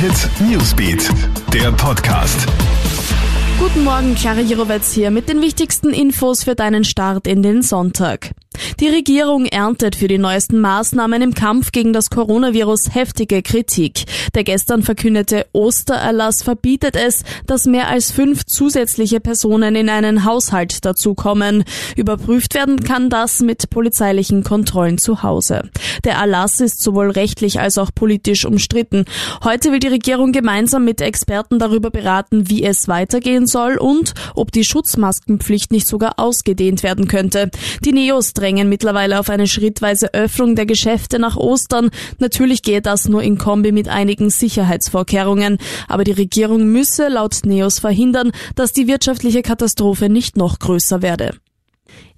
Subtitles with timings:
[0.00, 1.10] Hit Newsbeat,
[1.52, 2.46] der Podcast.
[3.58, 8.30] Guten Morgen, Clara Jirovetz hier mit den wichtigsten Infos für deinen Start in den Sonntag.
[8.80, 14.04] Die Regierung erntet für die neuesten Maßnahmen im Kampf gegen das Coronavirus heftige Kritik.
[14.34, 20.84] Der gestern verkündete Ostererlass verbietet es, dass mehr als fünf zusätzliche Personen in einen Haushalt
[20.84, 21.64] dazukommen.
[21.96, 25.70] Überprüft werden kann das mit polizeilichen Kontrollen zu Hause.
[26.04, 29.04] Der Erlass ist sowohl rechtlich als auch politisch umstritten.
[29.42, 34.52] Heute will die Regierung gemeinsam mit Experten darüber beraten, wie es weitergehen soll und ob
[34.52, 37.50] die Schutzmaskenpflicht nicht sogar ausgedehnt werden könnte.
[37.84, 41.90] Die Neos drängen mittlerweile auf eine schrittweise Öffnung der Geschäfte nach Ostern.
[42.18, 45.58] Natürlich gehe das nur in Kombi mit einigen Sicherheitsvorkehrungen.
[45.86, 51.34] Aber die Regierung müsse laut Neos verhindern, dass die wirtschaftliche Katastrophe nicht noch größer werde.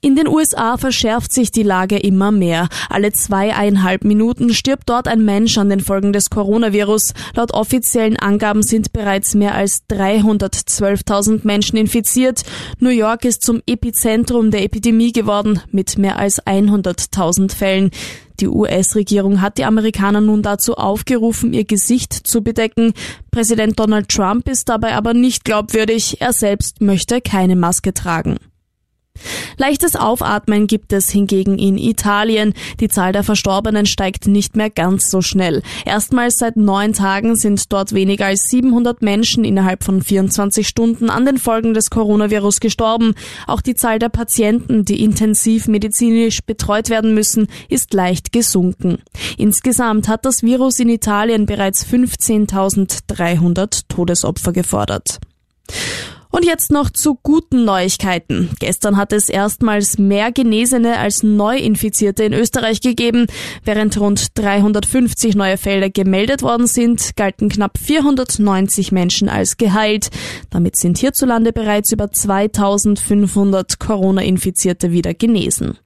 [0.00, 2.68] In den USA verschärft sich die Lage immer mehr.
[2.88, 7.14] Alle zweieinhalb Minuten stirbt dort ein Mensch an den Folgen des Coronavirus.
[7.34, 12.44] Laut offiziellen Angaben sind bereits mehr als 312.000 Menschen infiziert.
[12.78, 17.90] New York ist zum Epizentrum der Epidemie geworden mit mehr als 100.000 Fällen.
[18.38, 22.92] Die US-Regierung hat die Amerikaner nun dazu aufgerufen, ihr Gesicht zu bedecken.
[23.32, 26.20] Präsident Donald Trump ist dabei aber nicht glaubwürdig.
[26.20, 28.36] Er selbst möchte keine Maske tragen.
[29.56, 32.54] Leichtes Aufatmen gibt es hingegen in Italien.
[32.80, 35.62] Die Zahl der Verstorbenen steigt nicht mehr ganz so schnell.
[35.84, 41.26] Erstmals seit neun Tagen sind dort weniger als 700 Menschen innerhalb von 24 Stunden an
[41.26, 43.14] den Folgen des Coronavirus gestorben.
[43.46, 48.98] Auch die Zahl der Patienten, die intensiv medizinisch betreut werden müssen, ist leicht gesunken.
[49.36, 55.18] Insgesamt hat das Virus in Italien bereits 15.300 Todesopfer gefordert.
[56.38, 58.50] Und jetzt noch zu guten Neuigkeiten.
[58.60, 63.26] Gestern hat es erstmals mehr Genesene als Neuinfizierte in Österreich gegeben.
[63.64, 70.10] Während rund 350 neue Fälle gemeldet worden sind, galten knapp 490 Menschen als geheilt.
[70.48, 75.76] Damit sind hierzulande bereits über 2500 Corona-Infizierte wieder genesen.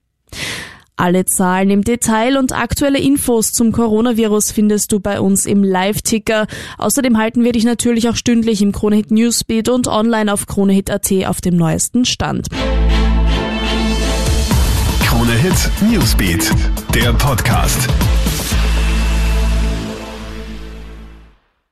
[0.97, 6.47] Alle Zahlen im Detail und aktuelle Infos zum Coronavirus findest du bei uns im Live-Ticker.
[6.79, 11.41] Außerdem halten wir dich natürlich auch stündlich im Kronehit Newsbeat und online auf kronehit.at auf
[11.41, 12.49] dem neuesten Stand.
[15.01, 16.51] Kronehit Newsbeat,
[16.95, 17.89] der Podcast.